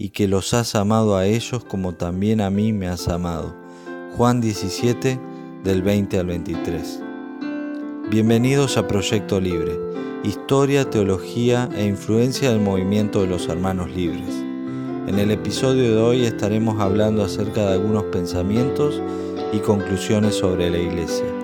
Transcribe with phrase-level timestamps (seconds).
[0.00, 3.54] y que los has amado a ellos como también a mí me has amado.
[4.16, 5.20] Juan 17,
[5.62, 7.02] del 20 al 23.
[8.08, 9.78] Bienvenidos a Proyecto Libre,
[10.24, 14.34] historia, teología e influencia del movimiento de los hermanos libres.
[15.06, 19.02] En el episodio de hoy estaremos hablando acerca de algunos pensamientos
[19.52, 21.39] y conclusiones sobre la Iglesia.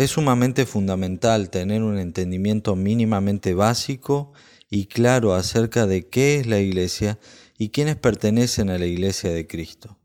[0.00, 4.32] Es sumamente fundamental tener un entendimiento mínimamente básico
[4.70, 7.18] y claro acerca de qué es la Iglesia
[7.58, 9.98] y quiénes pertenecen a la Iglesia de Cristo.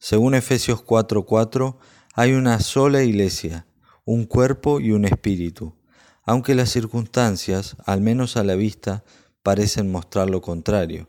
[0.00, 1.78] Según Efesios 4:4,
[2.14, 3.68] hay una sola Iglesia,
[4.04, 5.76] un cuerpo y un espíritu,
[6.24, 9.04] aunque las circunstancias, al menos a la vista,
[9.44, 11.08] parecen mostrar lo contrario.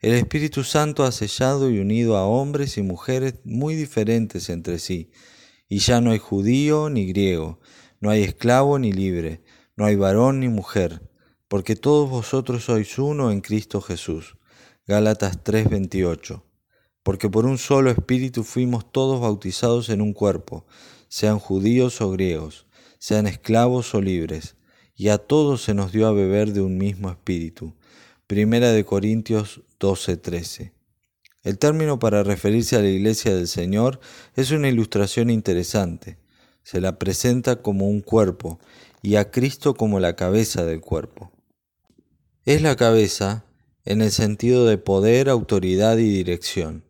[0.00, 5.12] El Espíritu Santo ha sellado y unido a hombres y mujeres muy diferentes entre sí,
[5.68, 7.60] y ya no hay judío ni griego,
[8.00, 9.42] no hay esclavo ni libre,
[9.76, 11.02] no hay varón ni mujer,
[11.48, 14.36] porque todos vosotros sois uno en Cristo Jesús.
[14.86, 16.44] Gálatas 3:28.
[17.02, 20.66] Porque por un solo espíritu fuimos todos bautizados en un cuerpo,
[21.08, 22.66] sean judíos o griegos,
[22.98, 24.56] sean esclavos o libres,
[24.94, 27.76] y a todos se nos dio a beber de un mismo espíritu.
[28.26, 30.77] Primera de Corintios 12:13.
[31.42, 34.00] El término para referirse a la iglesia del Señor
[34.34, 36.18] es una ilustración interesante.
[36.62, 38.58] Se la presenta como un cuerpo
[39.02, 41.32] y a Cristo como la cabeza del cuerpo.
[42.44, 43.44] Es la cabeza
[43.84, 46.84] en el sentido de poder, autoridad y dirección,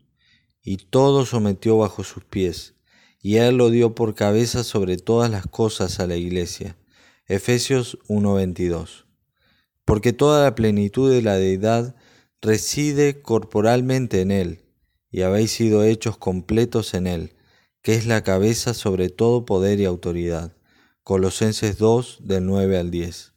[0.62, 2.74] y todo sometió bajo sus pies,
[3.20, 6.76] y él lo dio por cabeza sobre todas las cosas a la iglesia.
[7.26, 9.06] Efesios 1:22.
[9.84, 11.94] Porque toda la plenitud de la deidad
[12.42, 14.64] reside corporalmente en él,
[15.10, 17.34] y habéis sido hechos completos en él
[17.82, 20.52] que es la cabeza sobre todo poder y autoridad.
[21.04, 23.32] Colosenses 2 del 9 al 10.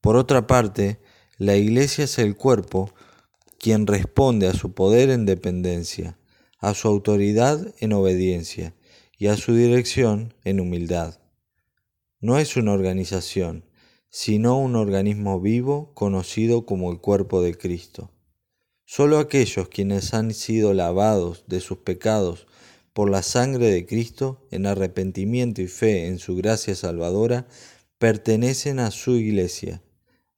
[0.00, 0.98] Por otra parte,
[1.38, 2.92] la iglesia es el cuerpo
[3.58, 6.18] quien responde a su poder en dependencia,
[6.58, 8.74] a su autoridad en obediencia
[9.18, 11.20] y a su dirección en humildad.
[12.20, 13.64] No es una organización,
[14.10, 18.10] sino un organismo vivo conocido como el cuerpo de Cristo.
[18.88, 22.46] Solo aquellos quienes han sido lavados de sus pecados
[22.92, 27.48] por la sangre de Cristo, en arrepentimiento y fe en su gracia salvadora,
[27.98, 29.82] pertenecen a su iglesia,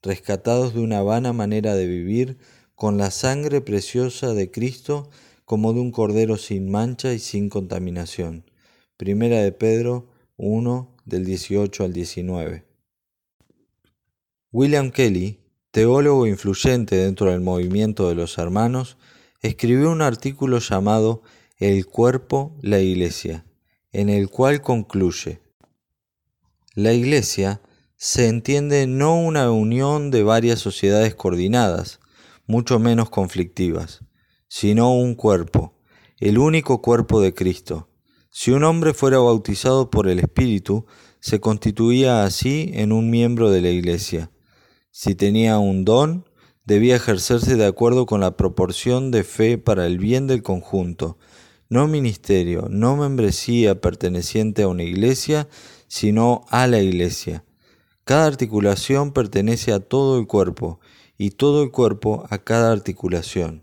[0.02, 2.38] rescatados de una vana manera de vivir
[2.74, 5.10] con la sangre preciosa de Cristo
[5.44, 8.44] como de un cordero sin mancha y sin contaminación.
[8.96, 10.08] Primera de Pedro
[10.38, 12.64] 1 del 18 al 19.
[14.52, 15.38] William Kelly,
[15.70, 18.96] teólogo influyente dentro del movimiento de los hermanos,
[19.42, 21.22] escribió un artículo llamado
[21.58, 23.44] el cuerpo, la iglesia,
[23.92, 25.40] en el cual concluye,
[26.74, 27.60] la iglesia
[27.96, 31.98] se entiende no una unión de varias sociedades coordinadas,
[32.46, 34.04] mucho menos conflictivas,
[34.46, 35.74] sino un cuerpo,
[36.18, 37.88] el único cuerpo de Cristo.
[38.30, 40.86] Si un hombre fuera bautizado por el Espíritu,
[41.18, 44.30] se constituía así en un miembro de la iglesia.
[45.00, 46.24] Si tenía un don,
[46.64, 51.18] debía ejercerse de acuerdo con la proporción de fe para el bien del conjunto,
[51.68, 55.46] no ministerio, no membresía perteneciente a una iglesia,
[55.86, 57.44] sino a la iglesia.
[58.02, 60.80] Cada articulación pertenece a todo el cuerpo
[61.16, 63.62] y todo el cuerpo a cada articulación.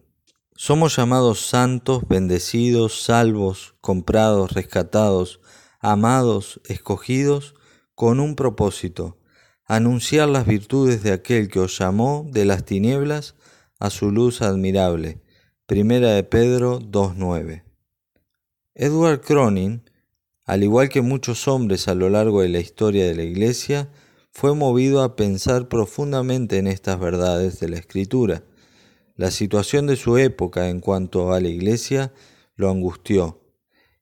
[0.56, 5.42] Somos llamados santos, bendecidos, salvos, comprados, rescatados,
[5.82, 7.56] amados, escogidos,
[7.94, 9.18] con un propósito,
[9.66, 13.36] anunciar las virtudes de aquel que os llamó de las tinieblas
[13.80, 15.22] a su luz admirable.
[15.66, 17.64] Primera de Pedro 2.9.
[18.76, 19.90] Edward Cronin,
[20.46, 23.90] al igual que muchos hombres a lo largo de la historia de la Iglesia,
[24.32, 28.44] fue movido a pensar profundamente en estas verdades de la Escritura.
[29.16, 32.14] La situación de su época en cuanto a la Iglesia
[32.56, 33.42] lo angustió.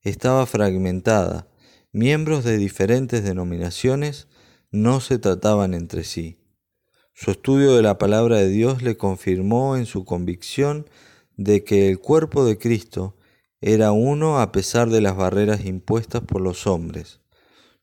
[0.01, 1.47] Estaba fragmentada.
[1.91, 4.27] Miembros de diferentes denominaciones
[4.73, 6.39] no se trataban entre sí.
[7.13, 10.89] Su estudio de la palabra de Dios le confirmó en su convicción
[11.37, 13.15] de que el cuerpo de Cristo
[13.61, 17.21] era uno a pesar de las barreras impuestas por los hombres.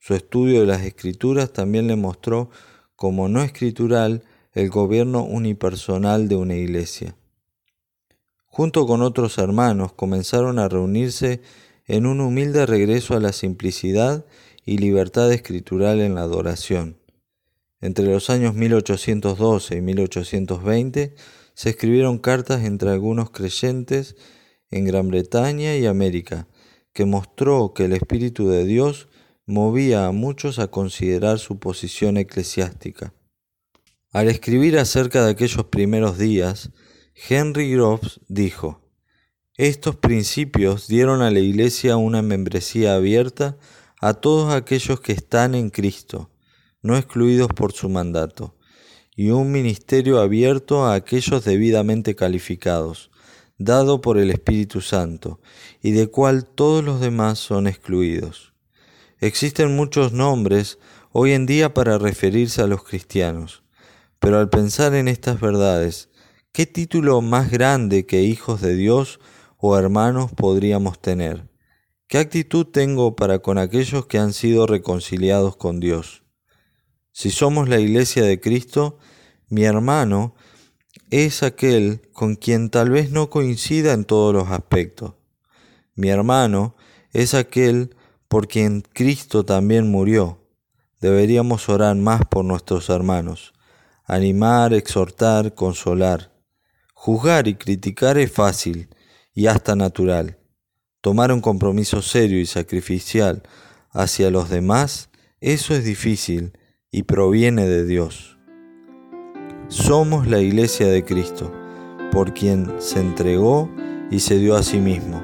[0.00, 2.50] Su estudio de las escrituras también le mostró
[2.96, 7.14] como no escritural el gobierno unipersonal de una iglesia.
[8.46, 11.40] Junto con otros hermanos comenzaron a reunirse
[11.87, 14.25] en un humilde regreso a la simplicidad
[14.64, 16.98] y libertad escritural en la adoración.
[17.80, 21.14] Entre los años 1812 y 1820
[21.54, 24.16] se escribieron cartas entre algunos creyentes
[24.70, 26.46] en Gran Bretaña y América,
[26.92, 29.08] que mostró que el Espíritu de Dios
[29.46, 33.14] movía a muchos a considerar su posición eclesiástica.
[34.12, 36.70] Al escribir acerca de aquellos primeros días,
[37.28, 38.80] Henry Groves dijo,
[39.56, 43.58] Estos principios dieron a la Iglesia una membresía abierta
[44.00, 46.31] a todos aquellos que están en Cristo,
[46.81, 48.56] no excluidos por su mandato,
[49.14, 53.11] y un ministerio abierto a aquellos debidamente calificados,
[53.58, 55.38] dado por el Espíritu Santo,
[55.82, 58.55] y de cual todos los demás son excluidos.
[59.19, 60.79] Existen muchos nombres
[61.12, 63.62] hoy en día para referirse a los cristianos,
[64.19, 66.08] pero al pensar en estas verdades,
[66.52, 69.20] ¿qué título más grande que hijos de Dios
[69.58, 71.50] o hermanos podríamos tener?
[72.10, 76.24] ¿Qué actitud tengo para con aquellos que han sido reconciliados con Dios?
[77.12, 78.98] Si somos la iglesia de Cristo,
[79.48, 80.34] mi hermano
[81.10, 85.14] es aquel con quien tal vez no coincida en todos los aspectos.
[85.94, 86.74] Mi hermano
[87.12, 87.94] es aquel
[88.26, 90.44] por quien Cristo también murió.
[91.00, 93.52] Deberíamos orar más por nuestros hermanos,
[94.04, 96.32] animar, exhortar, consolar.
[96.92, 98.88] Juzgar y criticar es fácil
[99.32, 100.39] y hasta natural.
[101.00, 103.43] Tomar un compromiso serio y sacrificial
[103.91, 105.08] hacia los demás,
[105.41, 106.52] eso es difícil
[106.91, 108.38] y proviene de Dios.
[109.69, 111.50] Somos la iglesia de Cristo,
[112.12, 113.70] por quien se entregó
[114.11, 115.23] y se dio a sí mismo.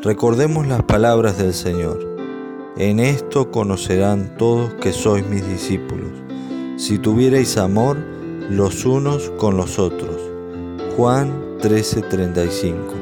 [0.00, 2.16] Recordemos las palabras del Señor.
[2.76, 6.12] En esto conocerán todos que sois mis discípulos,
[6.76, 7.98] si tuvierais amor
[8.48, 10.20] los unos con los otros.
[10.96, 12.99] Juan 13:35